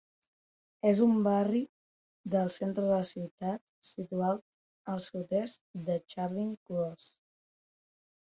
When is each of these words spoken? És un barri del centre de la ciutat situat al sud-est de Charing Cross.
És 0.91 0.99
un 1.07 1.17
barri 1.25 1.59
del 2.35 2.49
centre 2.55 2.85
de 2.85 2.89
la 2.91 3.03
ciutat 3.09 3.61
situat 3.89 4.41
al 4.95 5.03
sud-est 5.09 5.63
de 5.91 5.99
Charing 6.15 6.49
Cross. 6.71 7.11